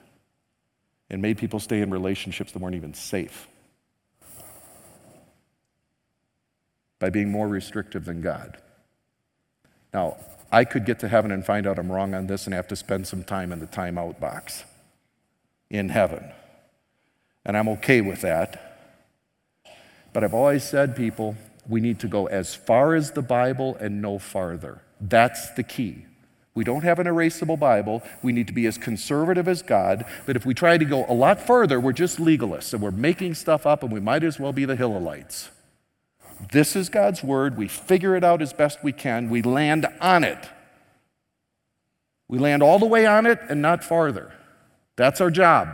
[1.08, 3.48] and made people stay in relationships that weren't even safe
[7.00, 8.58] by being more restrictive than God.
[9.94, 10.18] Now,
[10.52, 12.76] I could get to heaven and find out I'm wrong on this and have to
[12.76, 14.64] spend some time in the timeout box
[15.70, 16.32] in heaven.
[17.46, 18.66] And I'm okay with that.
[20.12, 21.36] But I've always said, people,
[21.68, 24.82] we need to go as far as the Bible and no farther.
[25.00, 26.06] That's the key.
[26.56, 28.02] We don't have an erasable Bible.
[28.24, 30.04] We need to be as conservative as God.
[30.26, 33.36] But if we try to go a lot further, we're just legalists and we're making
[33.36, 35.50] stuff up and we might as well be the Hillelites.
[36.52, 37.58] This is God's word.
[37.58, 39.30] We figure it out as best we can.
[39.30, 40.50] We land on it.
[42.28, 44.32] We land all the way on it and not farther.
[44.96, 45.70] That's our job.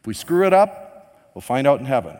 [0.00, 2.16] If we screw it up, we'll find out in heaven.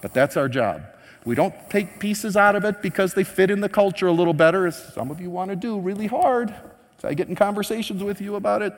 [0.00, 0.82] But that's our job.
[1.24, 4.32] We don't take pieces out of it because they fit in the culture a little
[4.32, 6.54] better, as some of you want to do really hard.
[7.00, 8.72] So I get in conversations with you about it.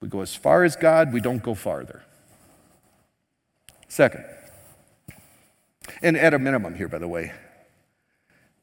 [0.00, 2.02] We go as far as God, we don't go farther.
[3.88, 4.24] Second,
[6.02, 7.32] and at a minimum here, by the way,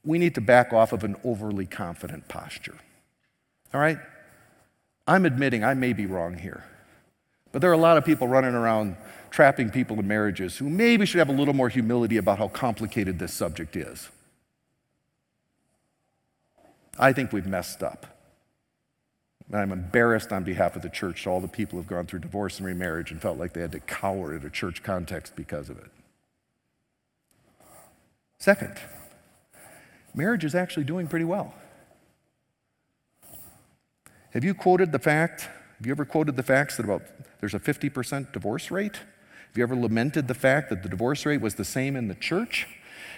[0.04, 2.76] we need to back off of an overly confident posture.
[3.74, 3.98] All right?
[5.06, 6.64] I'm admitting I may be wrong here.
[7.52, 8.96] But there are a lot of people running around
[9.30, 13.18] trapping people in marriages who maybe should have a little more humility about how complicated
[13.18, 14.08] this subject is.
[16.98, 18.06] I think we've messed up.
[19.50, 22.18] And I'm embarrassed on behalf of the church to all the people who've gone through
[22.20, 25.70] divorce and remarriage and felt like they had to cower in a church context because
[25.70, 25.90] of it.
[28.38, 28.76] Second,
[30.14, 31.54] marriage is actually doing pretty well.
[34.32, 35.48] Have you quoted the fact?
[35.78, 37.02] Have you ever quoted the facts that about
[37.40, 38.96] there's a 50% divorce rate?
[38.96, 42.14] Have you ever lamented the fact that the divorce rate was the same in the
[42.14, 42.66] church?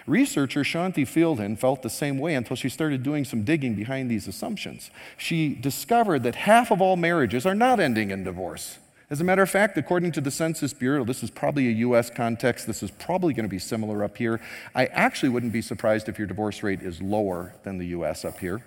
[0.06, 4.26] Researcher Shaunti Feilding felt the same way until she started doing some digging behind these
[4.26, 4.90] assumptions.
[5.18, 8.78] She discovered that half of all marriages are not ending in divorce.
[9.10, 12.10] As a matter of fact, according to the Census Bureau, this is probably a US
[12.10, 14.40] context, this is probably going to be similar up here.
[14.72, 18.38] I actually wouldn't be surprised if your divorce rate is lower than the US up
[18.38, 18.62] here.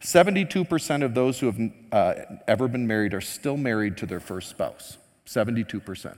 [0.00, 2.14] 72% of those who have uh,
[2.48, 4.98] ever been married are still married to their first spouse.
[5.24, 6.16] 72%.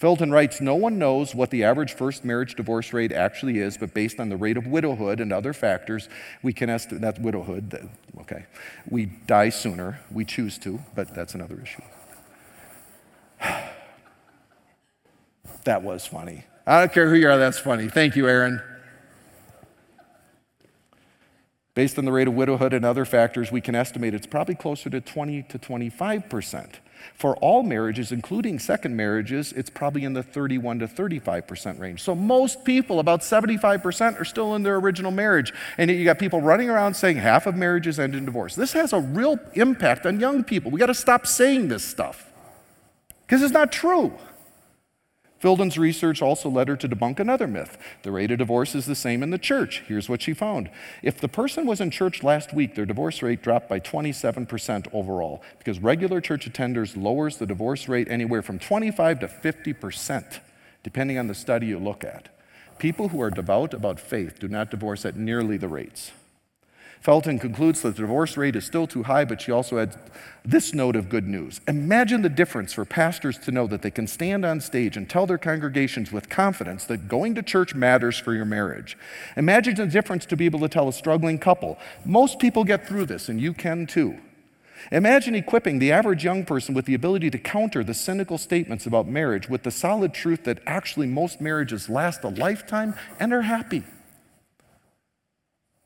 [0.00, 3.92] Feilding writes No one knows what the average first marriage divorce rate actually is, but
[3.92, 6.08] based on the rate of widowhood and other factors,
[6.42, 8.46] we can estimate that widowhood, okay.
[8.88, 11.82] We die sooner, we choose to, but that's another issue.
[15.64, 16.44] that was funny.
[16.66, 17.88] I don't care who you are, that's funny.
[17.88, 18.62] Thank you, Aaron.
[21.74, 24.88] Based on the rate of widowhood and other factors, we can estimate it's probably closer
[24.88, 26.80] to 20 to 25 percent.
[27.14, 32.02] For all marriages, including second marriages, it's probably in the 31 to 35% range.
[32.02, 35.52] So most people, about 75%, are still in their original marriage.
[35.78, 38.54] And you got people running around saying half of marriages end in divorce.
[38.54, 40.70] This has a real impact on young people.
[40.70, 42.26] We got to stop saying this stuff
[43.26, 44.12] because it's not true.
[45.40, 47.78] Fielding's research also led her to debunk another myth.
[48.02, 49.82] The rate of divorce is the same in the church.
[49.88, 50.70] Here's what she found.
[51.02, 55.42] If the person was in church last week, their divorce rate dropped by 27% overall
[55.56, 60.40] because regular church attenders lowers the divorce rate anywhere from 25 to 50%,
[60.82, 62.28] depending on the study you look at.
[62.78, 66.12] People who are devout about faith do not divorce at nearly the rates.
[67.00, 69.96] Felton concludes that the divorce rate is still too high, but she also adds
[70.44, 71.62] this note of good news.
[71.66, 75.24] Imagine the difference for pastors to know that they can stand on stage and tell
[75.24, 78.98] their congregations with confidence that going to church matters for your marriage.
[79.38, 81.78] Imagine the difference to be able to tell a struggling couple.
[82.04, 84.18] Most people get through this, and you can too.
[84.92, 89.06] Imagine equipping the average young person with the ability to counter the cynical statements about
[89.06, 93.84] marriage with the solid truth that actually most marriages last a lifetime and are happy.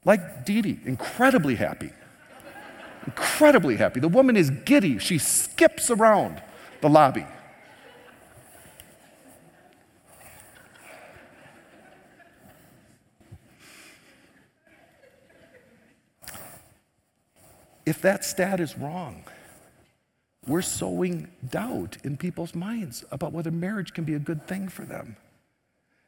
[0.04, 1.90] Like Dee Dee, incredibly happy.
[3.06, 4.00] incredibly happy.
[4.00, 4.98] The woman is giddy.
[4.98, 6.42] She skips around
[6.80, 7.26] the lobby.
[17.86, 19.24] If that stat is wrong,
[20.46, 24.82] we're sowing doubt in people's minds about whether marriage can be a good thing for
[24.82, 25.16] them.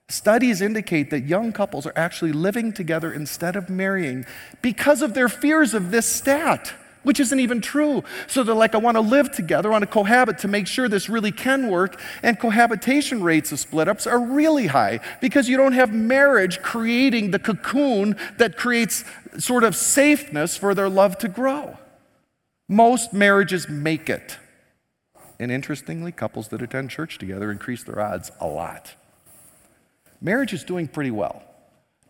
[0.09, 4.25] Studies indicate that young couples are actually living together instead of marrying
[4.63, 8.05] because of their fears of this stat, which isn't even true.
[8.29, 10.89] So they're like, I want to live together, I want to cohabit to make sure
[10.89, 12.01] this really can work.
[12.23, 17.33] And cohabitation rates of split ups are really high because you don't have marriage creating
[17.33, 19.05] the cocoon that creates
[19.39, 21.79] sort of safeness for their love to grow.
[22.69, 24.39] Most marriages make it.
[25.41, 28.95] And interestingly, couples that attend church together increase their odds a lot.
[30.21, 31.43] Marriage is doing pretty well.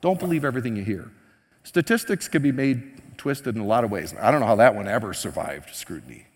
[0.01, 1.11] Don't believe everything you hear.
[1.65, 4.15] Statistics can be made twisted in a lot of ways.
[4.21, 6.27] I don't know how that one ever survived scrutiny.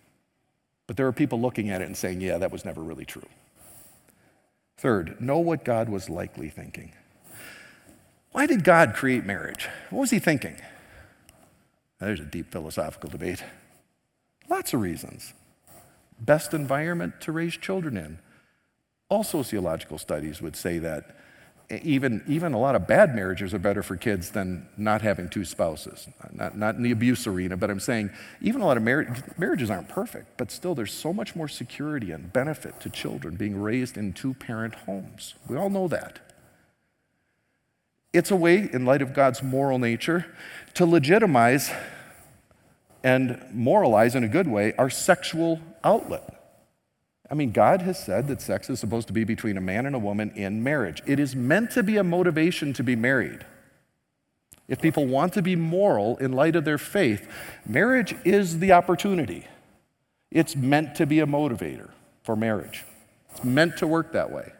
[0.86, 3.28] But there are people looking at it and saying, yeah, that was never really true.
[4.76, 6.92] Third, know what God was likely thinking.
[8.32, 9.68] Why did God create marriage?
[9.90, 10.56] What was he thinking?
[12.00, 13.44] There's a deep philosophical debate.
[14.48, 15.34] Lots of reasons.
[16.18, 18.18] Best environment to raise children in.
[19.08, 21.16] All sociological studies would say that
[21.70, 25.44] even, even a lot of bad marriages are better for kids than not having two
[25.44, 26.08] spouses.
[26.32, 28.10] Not, not in the abuse arena, but I'm saying
[28.40, 32.10] even a lot of mar- marriages aren't perfect, but still there's so much more security
[32.10, 35.34] and benefit to children being raised in two parent homes.
[35.48, 36.18] We all know that.
[38.12, 40.26] It's a way, in light of God's moral nature,
[40.74, 41.70] to legitimize
[43.04, 46.39] and moralize in a good way our sexual outlet.
[47.30, 49.94] I mean, God has said that sex is supposed to be between a man and
[49.94, 51.00] a woman in marriage.
[51.06, 53.46] It is meant to be a motivation to be married.
[54.66, 57.28] If people want to be moral in light of their faith,
[57.66, 59.46] marriage is the opportunity.
[60.30, 61.90] It's meant to be a motivator
[62.22, 62.84] for marriage.
[63.30, 64.52] It's meant to work that way.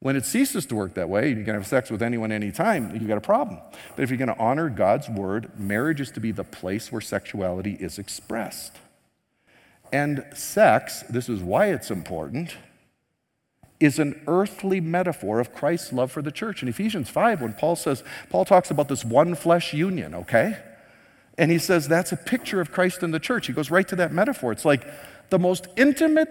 [0.00, 3.08] When it ceases to work that way, you can have sex with anyone anytime, you've
[3.08, 3.58] got a problem.
[3.94, 7.02] But if you're going to honor God's word, marriage is to be the place where
[7.02, 8.72] sexuality is expressed.
[9.92, 12.56] And sex, this is why it's important,
[13.80, 16.62] is an earthly metaphor of Christ's love for the church.
[16.62, 20.58] In Ephesians 5, when Paul says, Paul talks about this one flesh union, okay?
[21.38, 23.46] And he says that's a picture of Christ and the church.
[23.46, 24.52] He goes right to that metaphor.
[24.52, 24.86] It's like
[25.30, 26.28] the most intimate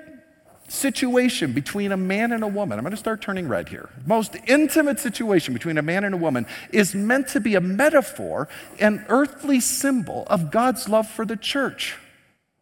[0.68, 2.78] situation between a man and a woman.
[2.78, 3.89] I'm going to start turning red here.
[4.05, 8.47] Most intimate situation between a man and a woman is meant to be a metaphor,
[8.80, 11.97] an earthly symbol of God's love for the church.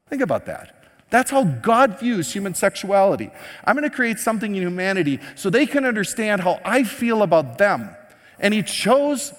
[0.07, 0.76] Think about that.
[1.09, 3.31] That's how God views human sexuality.
[3.63, 7.57] I'm going to create something in humanity so they can understand how I feel about
[7.57, 7.95] them.
[8.39, 9.33] And He chose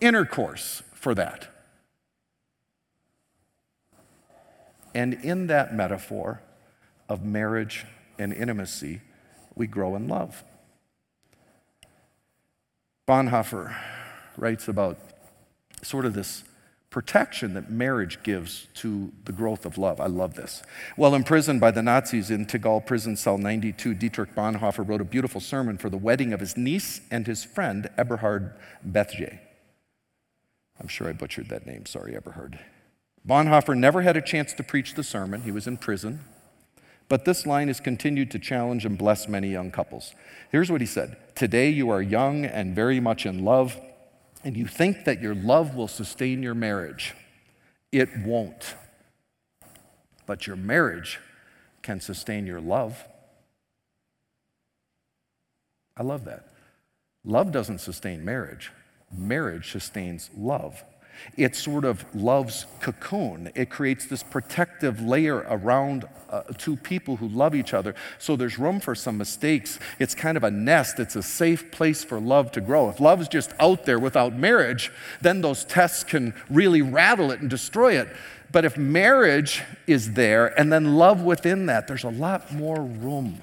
[0.00, 1.48] intercourse for that.
[4.94, 6.42] And in that metaphor
[7.08, 7.86] of marriage
[8.18, 9.00] and intimacy,
[9.54, 10.44] we grow in love.
[13.08, 13.74] Bonhoeffer
[14.36, 14.98] writes about
[15.82, 16.44] sort of this
[16.96, 20.00] protection that marriage gives to the growth of love.
[20.00, 20.62] I love this.
[20.96, 25.42] While imprisoned by the Nazis in Tegel prison cell 92, Dietrich Bonhoeffer wrote a beautiful
[25.42, 29.40] sermon for the wedding of his niece and his friend, Eberhard Bethge.
[30.80, 31.84] I'm sure I butchered that name.
[31.84, 32.60] Sorry, Eberhard.
[33.28, 36.20] Bonhoeffer never had a chance to preach the sermon, he was in prison.
[37.10, 40.14] But this line has continued to challenge and bless many young couples.
[40.50, 43.78] Here's what he said Today you are young and very much in love
[44.46, 47.14] and you think that your love will sustain your marriage,
[47.90, 48.76] it won't.
[50.24, 51.18] But your marriage
[51.82, 52.96] can sustain your love.
[55.96, 56.52] I love that.
[57.24, 58.70] Love doesn't sustain marriage,
[59.12, 60.80] marriage sustains love.
[61.36, 63.50] It's sort of love's cocoon.
[63.54, 67.94] It creates this protective layer around uh, two people who love each other.
[68.18, 69.78] So there's room for some mistakes.
[69.98, 72.88] It's kind of a nest, it's a safe place for love to grow.
[72.88, 74.90] If love's just out there without marriage,
[75.20, 78.08] then those tests can really rattle it and destroy it.
[78.52, 83.42] But if marriage is there and then love within that, there's a lot more room.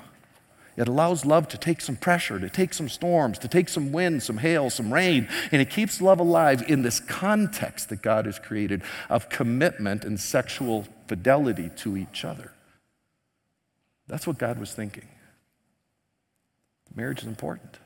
[0.75, 4.23] It allows love to take some pressure, to take some storms, to take some wind,
[4.23, 8.39] some hail, some rain, and it keeps love alive in this context that God has
[8.39, 12.51] created of commitment and sexual fidelity to each other.
[14.07, 15.07] That's what God was thinking.
[16.95, 17.77] Marriage is important.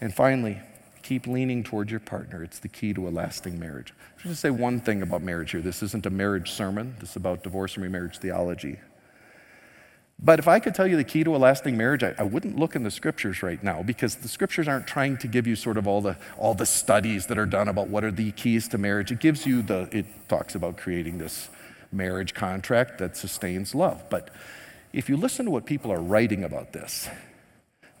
[0.00, 0.58] And finally,
[1.02, 2.42] keep leaning towards your partner.
[2.42, 3.92] It's the key to a lasting marriage.
[4.22, 5.60] I'm just say one thing about marriage here.
[5.60, 8.78] This isn't a marriage sermon, this is about divorce and remarriage theology.
[10.20, 12.58] But if I could tell you the key to a lasting marriage, I, I, wouldn't
[12.58, 15.76] look in the scriptures right now because the scriptures aren't trying to give you sort
[15.76, 18.78] of all the, all the studies that are done about what are the keys to
[18.78, 19.12] marriage.
[19.12, 21.48] It gives you the, it talks about creating this
[21.92, 24.02] marriage contract that sustains love.
[24.10, 24.30] But
[24.92, 27.08] if you listen to what people are writing about this,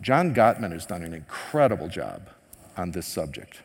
[0.00, 2.28] John Gottman has done an incredible job
[2.76, 3.62] on this subject.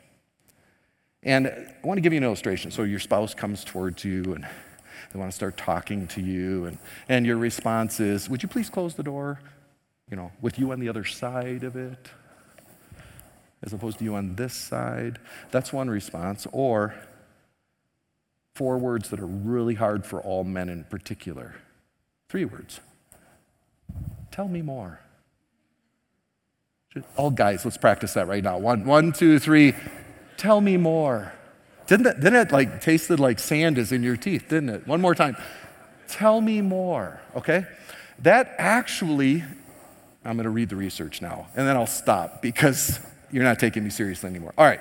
[1.24, 2.70] And I want to give you an illustration.
[2.70, 4.48] So your spouse comes towards you and
[5.14, 8.70] they want to start talking to you, and, and your response is, Would you please
[8.70, 9.40] close the door?
[10.10, 12.10] You know, with you on the other side of it,
[13.62, 15.20] as opposed to you on this side.
[15.52, 16.48] That's one response.
[16.52, 16.96] Or
[18.56, 21.56] four words that are really hard for all men in particular.
[22.28, 22.80] Three words.
[24.32, 25.00] Tell me more.
[27.16, 28.58] All guys, let's practice that right now.
[28.58, 29.74] One, one, two, three.
[30.38, 31.34] Tell me more.
[31.88, 34.88] Didn't it, didn't it like tasted like sand is in your teeth, didn't it?
[34.88, 35.36] One more time.
[36.08, 37.66] Tell me more, okay?
[38.20, 39.44] That actually,
[40.24, 43.00] I'm going to read the research now, and then I'll stop because
[43.32, 44.54] you're not taking me seriously anymore.
[44.58, 44.80] All right.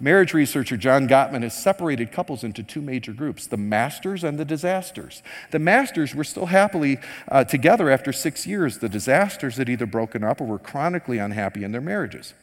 [0.00, 4.44] Marriage researcher John Gottman has separated couples into two major groups the masters and the
[4.44, 5.22] disasters.
[5.52, 8.78] The masters were still happily uh, together after six years.
[8.78, 12.34] The disasters had either broken up or were chronically unhappy in their marriages.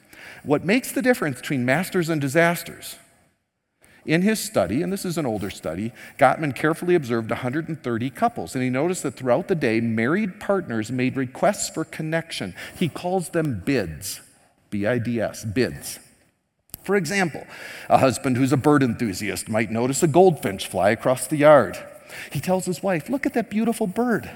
[0.44, 2.96] What makes the difference between masters and disasters
[4.10, 8.64] in his study, and this is an older study, Gottman carefully observed 130 couples, and
[8.64, 12.56] he noticed that throughout the day, married partners made requests for connection.
[12.76, 14.22] He calls them bids,
[14.72, 16.00] B I D S, bids.
[16.82, 17.46] For example,
[17.88, 21.78] a husband who's a bird enthusiast might notice a goldfinch fly across the yard.
[22.32, 24.28] He tells his wife, Look at that beautiful bird.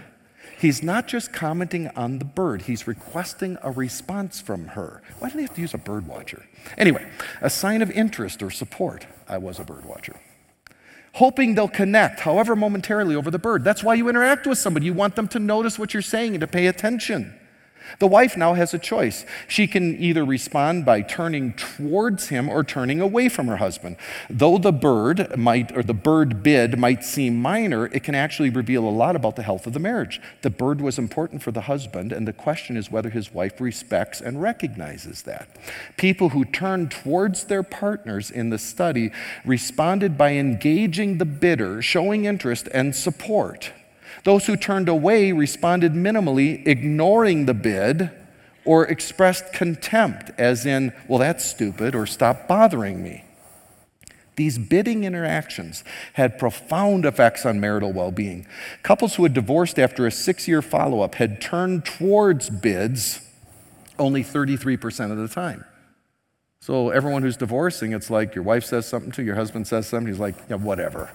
[0.63, 5.01] He's not just commenting on the bird, he's requesting a response from her.
[5.19, 6.45] Why do they have to use a bird watcher?
[6.77, 7.05] Anyway,
[7.41, 9.05] a sign of interest or support.
[9.27, 10.15] I was a bird watcher.
[11.15, 13.65] Hoping they'll connect, however momentarily, over the bird.
[13.65, 14.85] That's why you interact with somebody.
[14.85, 17.37] You want them to notice what you're saying and to pay attention.
[17.99, 19.25] The wife now has a choice.
[19.47, 23.97] She can either respond by turning towards him or turning away from her husband.
[24.29, 28.87] Though the bird might, or the bird bid might seem minor, it can actually reveal
[28.87, 30.21] a lot about the health of the marriage.
[30.41, 34.21] The bird was important for the husband, and the question is whether his wife respects
[34.21, 35.47] and recognizes that.
[35.97, 39.11] People who turned towards their partners in the study
[39.45, 43.71] responded by engaging the bidder, showing interest and support.
[44.23, 48.09] Those who turned away responded minimally, ignoring the bid,
[48.65, 53.25] or expressed contempt, as in, well, that's stupid, or stop bothering me.
[54.35, 58.47] These bidding interactions had profound effects on marital well being.
[58.81, 63.19] Couples who had divorced after a six year follow up had turned towards bids
[63.99, 65.65] only 33% of the time.
[66.61, 69.87] So, everyone who's divorcing, it's like your wife says something to you, your husband says
[69.87, 71.11] something, he's like, yeah, whatever.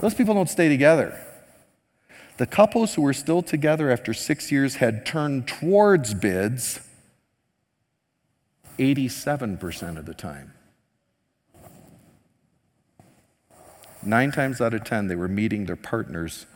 [0.00, 1.18] Those people don't stay together.
[2.38, 6.80] The couples who were still together after six years had turned towards bids
[8.78, 10.52] 87% of the time.
[14.04, 16.46] Nine times out of ten, they were meeting their partner's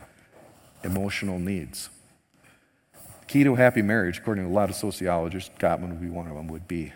[0.85, 1.89] emotional needs.
[3.27, 6.27] Key to a happy marriage, according to a lot of sociologists, Gottman would be one
[6.27, 6.93] of them, would be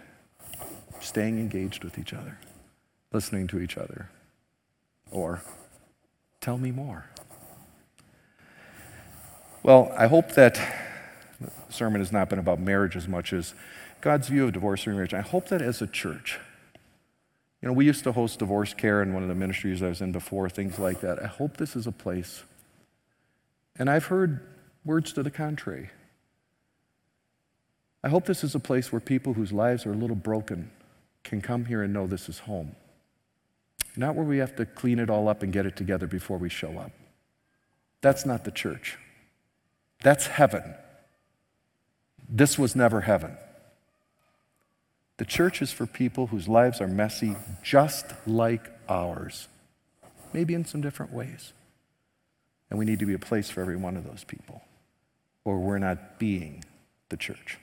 [1.01, 2.37] staying engaged with each other,
[3.11, 4.09] listening to each other,
[5.11, 5.41] or
[6.39, 7.07] tell me more.
[9.67, 10.57] Well, I hope that
[11.41, 13.53] the sermon has not been about marriage as much as
[13.99, 15.13] God's view of divorce and remarriage.
[15.13, 16.39] I hope that as a church,
[17.61, 19.99] you know, we used to host divorce care in one of the ministries I was
[19.99, 21.21] in before, things like that.
[21.21, 22.43] I hope this is a place,
[23.77, 24.39] and I've heard
[24.85, 25.89] words to the contrary.
[28.05, 30.71] I hope this is a place where people whose lives are a little broken
[31.25, 32.73] can come here and know this is home.
[33.97, 36.47] Not where we have to clean it all up and get it together before we
[36.47, 36.93] show up.
[37.99, 38.97] That's not the church.
[40.01, 40.75] That's heaven.
[42.29, 43.37] This was never heaven.
[45.17, 49.47] The church is for people whose lives are messy, just like ours,
[50.33, 51.53] maybe in some different ways.
[52.69, 54.61] And we need to be a place for every one of those people,
[55.43, 56.63] or we're not being
[57.09, 57.57] the church.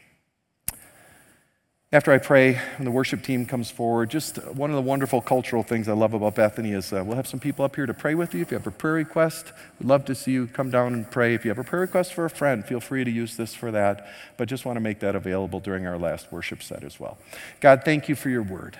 [1.94, 5.62] After I pray, and the worship team comes forward, just one of the wonderful cultural
[5.62, 8.16] things I love about Bethany is uh, we'll have some people up here to pray
[8.16, 8.42] with you.
[8.42, 11.34] If you have a prayer request, we'd love to see you come down and pray.
[11.34, 13.70] If you have a prayer request for a friend, feel free to use this for
[13.70, 14.08] that.
[14.36, 17.16] But just want to make that available during our last worship set as well.
[17.60, 18.76] God, thank you for your word.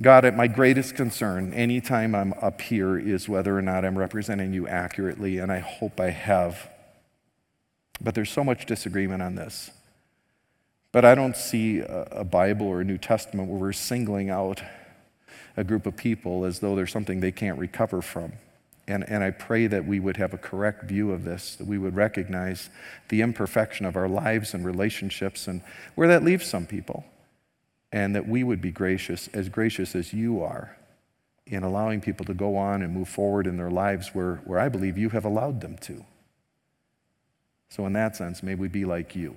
[0.00, 4.54] God, at my greatest concern anytime I'm up here is whether or not I'm representing
[4.54, 6.70] you accurately, and I hope I have.
[8.00, 9.70] But there's so much disagreement on this.
[10.96, 14.62] But I don't see a, Bible or a New Testament where we're singling out
[15.54, 18.32] a group of people as though there's something they can't recover from.
[18.88, 21.76] And, and I pray that we would have a correct view of this, that we
[21.76, 22.70] would recognize
[23.10, 25.60] the imperfection of our lives and relationships and
[25.96, 27.04] where that leaves some people.
[27.92, 30.78] And that we would be gracious, as gracious as you are,
[31.46, 34.70] in allowing people to go on and move forward in their lives where, where I
[34.70, 36.06] believe you have allowed them to.
[37.68, 39.36] So, in that sense, may we be like you.